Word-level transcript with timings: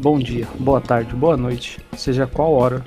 bom 0.00 0.18
dia, 0.18 0.48
boa 0.58 0.80
tarde, 0.80 1.14
boa 1.14 1.36
noite, 1.36 1.78
seja 1.94 2.26
qual 2.26 2.54
hora, 2.54 2.82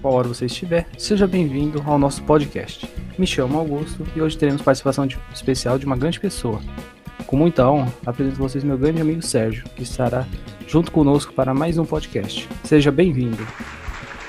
qual 0.00 0.14
hora 0.14 0.28
você 0.28 0.46
estiver, 0.46 0.86
seja 0.96 1.26
bem-vindo 1.26 1.82
ao 1.84 1.98
nosso 1.98 2.22
podcast. 2.22 2.88
Me 3.18 3.26
chamo 3.26 3.58
Augusto 3.58 4.06
e 4.14 4.22
hoje 4.22 4.38
teremos 4.38 4.62
participação 4.62 5.04
de, 5.04 5.18
especial 5.34 5.80
de 5.80 5.84
uma 5.86 5.96
grande 5.96 6.20
pessoa. 6.20 6.60
Com 7.26 7.36
muita 7.36 7.68
honra, 7.68 7.92
apresento 8.06 8.36
a 8.36 8.48
vocês 8.48 8.62
meu 8.62 8.78
grande 8.78 9.00
amigo 9.02 9.20
Sérgio, 9.20 9.64
que 9.70 9.82
estará 9.82 10.28
junto 10.68 10.92
conosco 10.92 11.32
para 11.32 11.52
mais 11.52 11.76
um 11.76 11.84
podcast. 11.84 12.48
Seja 12.62 12.92
bem-vindo. 12.92 13.44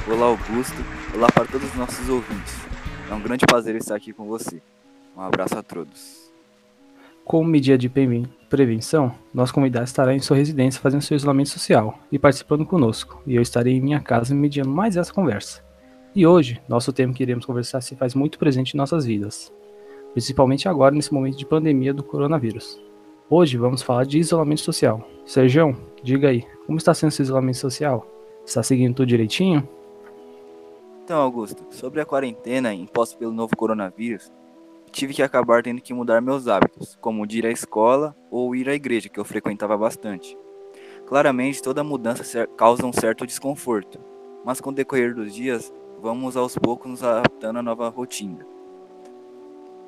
Olá, 0.08 0.26
Augusto. 0.26 0.84
Olá 1.14 1.28
para 1.32 1.46
todos 1.46 1.70
os 1.70 1.76
nossos 1.76 2.10
ouvintes. 2.10 2.56
É 3.10 3.14
um 3.14 3.22
grande 3.22 3.46
prazer 3.46 3.76
estar 3.76 3.96
aqui 3.96 4.12
com 4.12 4.26
você. 4.26 4.60
Um 5.16 5.22
abraço 5.22 5.56
a 5.58 5.62
todos. 5.62 6.25
Como 7.26 7.50
medida 7.50 7.76
de 7.76 7.90
prevenção, 8.48 9.12
nosso 9.34 9.52
convidado 9.52 9.86
estará 9.86 10.14
em 10.14 10.20
sua 10.20 10.38
residência 10.38 10.80
fazendo 10.80 11.02
seu 11.02 11.18
isolamento 11.18 11.50
social 11.50 11.98
e 12.12 12.20
participando 12.20 12.64
conosco, 12.64 13.20
e 13.26 13.36
eu 13.36 13.42
estarei 13.42 13.74
em 13.74 13.82
minha 13.82 14.00
casa 14.00 14.36
mediando 14.36 14.70
mais 14.70 14.96
essa 14.96 15.12
conversa. 15.12 15.66
E 16.14 16.28
hoje, 16.28 16.62
nosso 16.70 16.94
tema 16.94 17.12
que 17.12 17.24
iremos 17.24 17.44
conversar 17.44 17.82
se 17.82 17.96
faz 17.96 18.14
muito 18.14 18.38
presente 18.38 18.76
em 18.76 18.78
nossas 18.78 19.08
vidas, 19.08 19.52
principalmente 20.14 20.70
agora 20.70 20.94
nesse 20.94 21.12
momento 21.12 21.36
de 21.36 21.48
pandemia 21.48 21.96
do 21.96 22.04
coronavírus. 22.04 22.80
Hoje 23.28 23.58
vamos 23.58 23.82
falar 23.82 24.06
de 24.06 24.20
isolamento 24.20 24.62
social. 24.62 25.04
Sergião, 25.26 25.76
diga 26.04 26.30
aí, 26.30 26.46
como 26.68 26.78
está 26.78 26.94
sendo 26.94 27.10
esse 27.10 27.24
isolamento 27.24 27.58
social? 27.58 28.06
Está 28.46 28.62
seguindo 28.62 28.94
tudo 28.94 29.08
direitinho? 29.08 29.68
Então, 31.04 31.20
Augusto, 31.20 31.66
sobre 31.72 32.02
a 32.02 32.06
quarentena 32.06 32.72
imposta 32.72 33.18
pelo 33.18 33.34
novo 33.34 33.58
coronavírus, 33.58 34.32
tive 34.96 35.14
que 35.14 35.22
acabar 35.22 35.62
tendo 35.62 35.82
que 35.82 35.94
mudar 35.94 36.22
meus 36.22 36.48
hábitos, 36.48 36.98
como 37.02 37.26
ir 37.30 37.46
à 37.46 37.52
escola 37.52 38.16
ou 38.32 38.56
ir 38.56 38.70
à 38.70 38.74
igreja, 38.74 39.10
que 39.10 39.20
eu 39.20 39.26
frequentava 39.26 39.78
bastante. 39.78 40.38
Claramente, 41.06 41.62
toda 41.62 41.84
mudança 41.84 42.48
causa 42.56 42.86
um 42.86 42.94
certo 42.94 43.28
desconforto, 43.28 44.00
mas 44.46 44.62
com 44.62 44.70
o 44.70 44.74
decorrer 44.74 45.14
dos 45.14 45.36
dias, 45.36 45.74
vamos 46.02 46.38
aos 46.38 46.58
poucos 46.58 46.90
nos 46.90 47.04
adaptando 47.04 47.60
à 47.60 47.62
nova 47.62 47.90
rotina. 47.90 48.48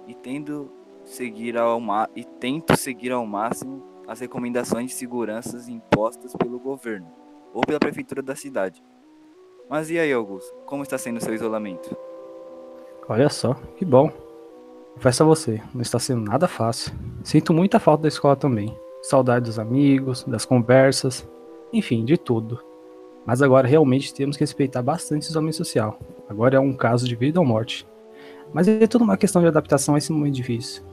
E 0.05 0.13
tendo 0.13 0.69
seguir 1.05 1.57
ao 1.57 1.81
e 2.13 2.25
tento 2.25 2.75
seguir 2.75 3.13
ao 3.13 3.25
máximo 3.25 3.81
as 4.05 4.19
recomendações 4.19 4.87
de 4.87 4.93
segurança 4.93 5.57
impostas 5.71 6.35
pelo 6.35 6.59
governo 6.59 7.07
ou 7.53 7.61
pela 7.61 7.79
prefeitura 7.79 8.21
da 8.21 8.35
cidade. 8.35 8.83
Mas 9.69 9.89
e 9.89 9.97
aí, 9.97 10.11
Augusto? 10.11 10.53
Como 10.65 10.83
está 10.83 10.97
sendo 10.97 11.17
o 11.17 11.21
seu 11.21 11.33
isolamento? 11.33 11.95
Olha 13.07 13.29
só, 13.29 13.53
que 13.77 13.85
bom. 13.85 14.26
Confesso 14.97 15.21
a 15.21 15.25
você, 15.27 15.61
não 15.75 15.81
está 15.81 15.99
sendo 15.99 16.21
nada 16.21 16.47
fácil. 16.47 16.91
Sinto 17.23 17.53
muita 17.53 17.79
falta 17.79 18.01
da 18.01 18.07
escola 18.07 18.35
também. 18.35 18.75
Saudade 19.03 19.45
dos 19.45 19.59
amigos, 19.59 20.23
das 20.23 20.43
conversas, 20.43 21.29
enfim, 21.71 22.03
de 22.03 22.17
tudo. 22.17 22.59
Mas 23.23 23.43
agora 23.43 23.67
realmente 23.67 24.11
temos 24.11 24.35
que 24.35 24.43
respeitar 24.43 24.81
bastante 24.81 25.27
o 25.27 25.29
isolamento 25.29 25.57
social. 25.57 25.99
Agora 26.27 26.57
é 26.57 26.59
um 26.59 26.73
caso 26.73 27.07
de 27.07 27.15
vida 27.15 27.39
ou 27.39 27.45
morte. 27.45 27.87
Mas 28.51 28.67
é 28.67 28.87
tudo 28.87 29.03
uma 29.03 29.17
questão 29.17 29.39
de 29.39 29.47
adaptação 29.47 29.93
a 29.93 29.99
esse 29.99 30.11
momento 30.11 30.33
difícil. 30.33 30.83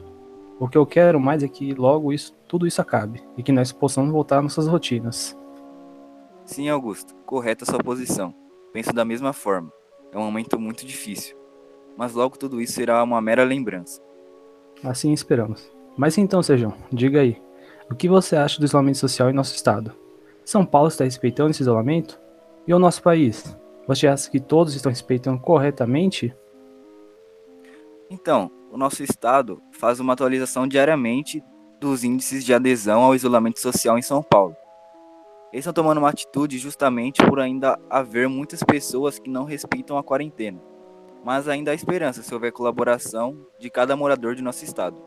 O 0.61 0.69
que 0.69 0.77
eu 0.77 0.85
quero 0.85 1.19
mais 1.19 1.43
é 1.43 1.49
que 1.49 1.73
logo 1.73 2.13
isso, 2.13 2.35
tudo 2.47 2.67
isso 2.67 2.83
acabe 2.83 3.23
e 3.39 3.43
que 3.43 3.53
nós 3.53 3.73
possamos 3.73 4.13
voltar 4.13 4.37
às 4.37 4.43
nossas 4.43 4.67
rotinas. 4.67 5.35
Sim, 6.45 6.69
Augusto, 6.69 7.15
correta 7.25 7.65
sua 7.65 7.79
posição. 7.79 8.35
Penso 8.71 8.93
da 8.93 9.05
mesma 9.05 9.33
forma. 9.33 9.73
É 10.13 10.19
um 10.19 10.25
momento 10.25 10.61
muito 10.61 10.85
difícil 10.85 11.43
mas 11.97 12.15
logo 12.15 12.37
tudo 12.37 12.61
isso 12.61 12.75
será 12.75 13.03
uma 13.03 13.21
mera 13.21 13.45
lembrança. 13.45 14.01
Assim 14.83 15.13
esperamos. 15.13 15.71
Mas 15.97 16.19
então, 16.19 16.43
Sejão, 16.43 16.75
diga 16.93 17.21
aí, 17.21 17.41
o 17.91 17.95
que 17.95 18.09
você 18.09 18.37
acha 18.37 18.59
do 18.59 18.65
isolamento 18.65 18.99
social 18.99 19.31
em 19.31 19.35
nosso 19.35 19.55
estado? 19.55 19.95
São 20.45 20.65
Paulo 20.67 20.89
está 20.89 21.05
respeitando 21.05 21.51
esse 21.51 21.63
isolamento? 21.63 22.21
E 22.67 22.75
o 22.75 22.79
nosso 22.79 23.03
país? 23.03 23.57
Você 23.87 24.07
acha 24.07 24.31
que 24.31 24.41
todos 24.41 24.75
estão 24.75 24.91
respeitando 24.91 25.39
corretamente? 25.41 26.35
Então, 28.11 28.51
o 28.71 28.77
nosso 28.77 29.03
estado 29.03 29.63
faz 29.73 30.01
uma 30.01 30.15
atualização 30.15 30.67
diariamente 30.67 31.43
dos 31.81 32.03
índices 32.03 32.45
de 32.45 32.53
adesão 32.53 33.03
ao 33.03 33.15
isolamento 33.15 33.61
social 33.61 33.99
em 33.99 34.03
São 34.03 34.23
Paulo. 34.23 34.57
Eles 35.53 35.63
estão 35.65 35.73
tomando 35.73 35.99
uma 35.99 36.09
atitude 36.09 36.59
justamente 36.59 37.25
por 37.25 37.39
ainda 37.39 37.79
haver 37.89 38.29
muitas 38.29 38.63
pessoas 38.63 39.19
que 39.19 39.31
não 39.31 39.45
respeitam 39.45 39.97
a 39.97 40.03
quarentena 40.03 40.74
mas 41.25 41.49
ainda 41.49 41.71
há 41.71 41.75
esperança 41.75 42.23
se 42.23 42.35
houver 42.35 42.53
colaboração 42.53 43.47
de 43.59 43.71
cada 43.71 43.97
morador 43.97 44.35
de 44.35 44.43
nosso 44.43 44.63
estado. 44.63 45.03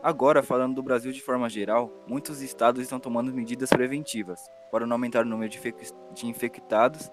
Agora, 0.00 0.40
falando 0.40 0.76
do 0.76 0.82
Brasil 0.84 1.10
de 1.10 1.20
forma 1.20 1.50
geral, 1.50 1.92
muitos 2.06 2.40
estados 2.40 2.80
estão 2.80 3.00
tomando 3.00 3.34
medidas 3.34 3.68
preventivas 3.70 4.38
para 4.70 4.86
não 4.86 4.94
aumentar 4.94 5.26
o 5.26 5.28
número 5.28 5.50
de 5.50 6.26
infectados, 6.26 7.10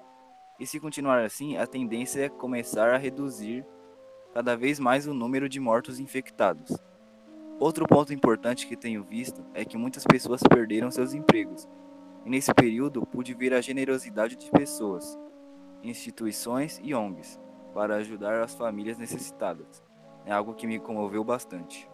e 0.60 0.68
se 0.68 0.80
continuar 0.80 1.24
assim, 1.24 1.58
a 1.58 1.66
tendência 1.66 2.26
é 2.26 2.30
começar 2.30 2.94
a 2.94 2.98
reduzir 2.98 3.66
cada 4.32 4.56
vez 4.56 4.80
mais 4.80 5.08
o 5.08 5.14
número 5.14 5.50
de 5.50 5.60
mortos 5.60 6.00
infectados. 6.00 6.78
Outro 7.60 7.88
ponto 7.88 8.14
importante 8.14 8.68
que 8.68 8.78
tenho 8.78 9.04
visto 9.04 9.44
é 9.56 9.66
que 9.66 9.78
muitas 9.78 10.04
pessoas 10.04 10.42
perderam 10.44 10.92
seus 10.92 11.16
empregos, 11.16 11.68
e 12.24 12.30
nesse 12.30 12.54
período 12.54 13.08
pude 13.08 13.34
ver 13.34 13.56
a 13.56 13.62
generosidade 13.62 14.36
de 14.36 14.52
pessoas, 14.52 15.18
instituições 15.82 16.80
e 16.84 16.94
ONGs 16.94 17.42
para 17.74 17.96
ajudar 17.96 18.42
as 18.42 18.54
famílias 18.54 18.98
necessitadas. 18.98 19.84
É 20.26 20.32
algo 20.32 20.54
que 20.54 20.68
me 20.68 20.80
comoveu 20.80 21.24
bastante. 21.24 21.90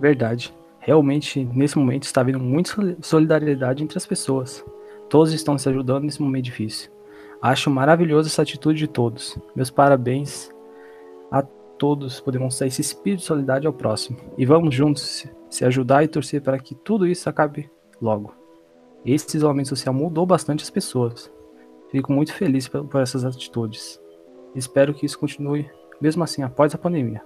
Verdade. 0.00 0.54
Realmente, 0.80 1.44
nesse 1.44 1.78
momento 1.78 2.02
está 2.02 2.22
havendo 2.22 2.40
muita 2.40 2.96
solidariedade 3.00 3.84
entre 3.84 3.96
as 3.96 4.06
pessoas. 4.06 4.64
Todos 5.08 5.32
estão 5.32 5.56
se 5.56 5.68
ajudando 5.68 6.04
nesse 6.04 6.20
momento 6.20 6.46
difícil. 6.46 6.90
Acho 7.40 7.70
maravilhosa 7.70 8.28
essa 8.28 8.42
atitude 8.42 8.78
de 8.78 8.88
todos. 8.88 9.38
Meus 9.54 9.70
parabéns 9.70 10.50
a 11.30 11.42
todos 11.42 12.20
por 12.20 12.32
demonstrar 12.32 12.66
esse 12.66 12.80
espírito 12.80 13.20
de 13.20 13.26
solidariedade 13.26 13.66
ao 13.66 13.72
próximo. 13.72 14.18
E 14.36 14.44
vamos 14.44 14.74
juntos 14.74 15.26
se 15.48 15.64
ajudar 15.64 16.02
e 16.02 16.08
torcer 16.08 16.42
para 16.42 16.58
que 16.58 16.74
tudo 16.74 17.06
isso 17.06 17.28
acabe 17.28 17.70
logo. 18.00 18.34
Esse 19.04 19.36
isolamento 19.36 19.68
social 19.68 19.94
mudou 19.94 20.26
bastante 20.26 20.64
as 20.64 20.70
pessoas. 20.70 21.32
Fico 21.90 22.12
muito 22.12 22.32
feliz 22.34 22.66
por 22.68 23.00
essas 23.00 23.24
atitudes. 23.24 24.01
Espero 24.54 24.94
que 24.94 25.06
isso 25.06 25.18
continue 25.18 25.70
mesmo 26.00 26.24
assim 26.24 26.42
após 26.42 26.74
a 26.74 26.78
pandemia. 26.78 27.22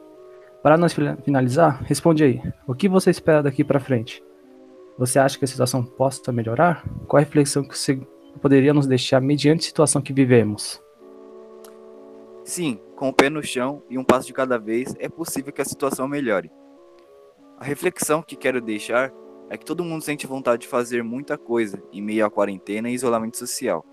Para 0.62 0.76
nós 0.76 0.94
finalizar, 1.25 1.82
responde 1.84 2.25
aí. 2.25 2.42
O 2.66 2.75
que 2.75 2.88
você 2.88 3.10
espera 3.10 3.42
daqui 3.42 3.64
para 3.64 3.81
frente? 3.81 4.22
Você 4.98 5.19
acha 5.19 5.38
que 5.38 5.44
a 5.44 5.48
situação 5.48 5.84
possa 5.84 6.32
melhorar? 6.32 6.84
Qual 7.06 7.19
a 7.19 7.25
reflexão 7.25 7.62
que 7.62 7.76
você 7.76 7.97
poderia 8.41 8.75
nos 8.75 8.87
deixar 8.87 9.20
mediante 9.20 9.60
a 9.60 9.69
situação 9.69 10.03
que 10.03 10.12
vivemos? 10.12 10.82
Sim, 12.44 12.81
com 12.94 13.09
o 13.09 13.12
pé 13.12 13.28
no 13.28 13.43
chão 13.43 13.82
e 13.91 13.98
um 13.98 14.04
passo 14.04 14.26
de 14.26 14.32
cada 14.32 14.58
vez, 14.58 14.94
é 14.98 15.08
possível 15.08 15.53
que 15.53 15.62
a 15.62 15.64
situação 15.64 16.06
melhore. 16.08 16.50
A 17.58 17.64
reflexão 17.64 18.22
que 18.22 18.37
quero 18.37 18.60
deixar 18.60 19.12
é 19.48 19.56
que 19.56 19.64
todo 19.64 19.84
mundo 19.84 20.03
sente 20.03 20.26
vontade 20.26 20.62
de 20.62 20.69
fazer 20.69 21.03
muita 21.03 21.38
coisa 21.38 21.82
em 21.93 22.03
meio 22.03 22.26
à 22.26 22.31
quarentena 22.31 22.91
e 22.91 22.94
isolamento 22.94 23.38
social. 23.38 23.84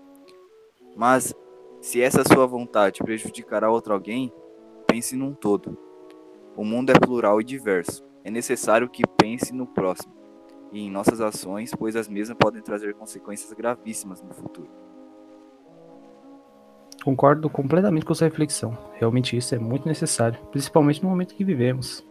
Mas 0.96 1.34
se 1.84 2.00
essa 2.00 2.24
sua 2.24 2.46
vontade 2.46 3.02
prejudicará 3.04 3.70
outro 3.70 3.92
alguém, 3.92 4.32
pense 4.86 5.14
num 5.14 5.34
todo. 5.34 5.76
O 6.56 6.64
mundo 6.64 6.88
é 6.88 6.94
plural 6.94 7.42
e 7.42 7.44
diverso. 7.44 8.02
É 8.24 8.30
necessário 8.30 8.88
que 8.88 9.02
pense 9.18 9.52
no 9.52 9.66
próximo 9.66 10.14
e 10.72 10.80
em 10.80 10.90
nossas 10.90 11.20
ações, 11.20 11.72
pois 11.78 11.94
as 11.94 12.08
mesmas 12.08 12.38
podem 12.40 12.62
trazer 12.62 12.94
consequências 12.94 13.52
gravíssimas 13.52 14.22
no 14.22 14.32
futuro. 14.32 14.70
Concordo 17.04 17.50
completamente 17.50 18.06
com 18.06 18.14
sua 18.14 18.28
reflexão. 18.28 18.76
Realmente 18.94 19.36
isso 19.36 19.54
é 19.54 19.58
muito 19.58 19.86
necessário, 19.86 20.38
principalmente 20.50 21.02
no 21.02 21.10
momento 21.10 21.34
que 21.34 21.44
vivemos. 21.44 22.02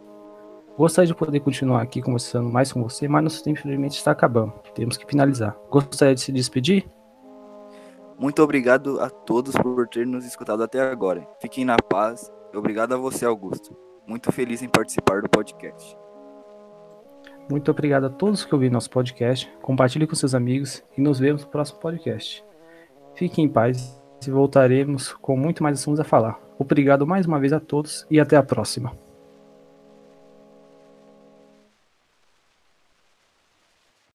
Gostaria 0.78 1.08
de 1.08 1.16
poder 1.16 1.40
continuar 1.40 1.82
aqui 1.82 2.00
conversando 2.00 2.48
mais 2.48 2.72
com 2.72 2.80
você, 2.80 3.08
mas 3.08 3.24
nosso 3.24 3.42
tempo 3.42 3.58
infelizmente 3.58 3.96
está 3.96 4.12
acabando. 4.12 4.52
Temos 4.72 4.96
que 4.96 5.04
finalizar. 5.04 5.56
Gostaria 5.68 6.14
de 6.14 6.20
se 6.20 6.30
despedir? 6.30 6.86
Muito 8.18 8.42
obrigado 8.42 9.00
a 9.00 9.10
todos 9.10 9.54
por 9.54 9.88
ter 9.88 10.06
nos 10.06 10.24
escutado 10.24 10.62
até 10.62 10.80
agora. 10.80 11.26
Fiquem 11.40 11.64
na 11.64 11.76
paz 11.76 12.30
obrigado 12.54 12.94
a 12.94 12.96
você, 12.96 13.24
Augusto. 13.24 13.76
Muito 14.06 14.30
feliz 14.30 14.62
em 14.62 14.68
participar 14.68 15.22
do 15.22 15.28
podcast. 15.28 15.96
Muito 17.50 17.70
obrigado 17.70 18.04
a 18.06 18.10
todos 18.10 18.44
que 18.44 18.54
ouviram 18.54 18.74
nosso 18.74 18.90
podcast. 18.90 19.50
Compartilhe 19.60 20.06
com 20.06 20.14
seus 20.14 20.34
amigos 20.34 20.82
e 20.96 21.00
nos 21.00 21.18
vemos 21.18 21.44
no 21.44 21.50
próximo 21.50 21.78
podcast. 21.80 22.44
Fiquem 23.14 23.44
em 23.44 23.48
paz 23.48 24.00
e 24.26 24.30
voltaremos 24.30 25.12
com 25.12 25.36
muito 25.36 25.62
mais 25.62 25.78
assuntos 25.78 26.00
a 26.00 26.04
falar. 26.04 26.38
Obrigado 26.58 27.06
mais 27.06 27.26
uma 27.26 27.38
vez 27.38 27.52
a 27.52 27.60
todos 27.60 28.06
e 28.10 28.18
até 28.18 28.36
a 28.36 28.42
próxima. 28.42 29.03